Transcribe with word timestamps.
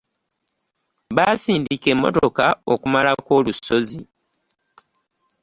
Baasindika 1.15 1.87
emmotoka 1.93 2.45
okumalako 2.73 3.29
olusozi. 3.39 3.99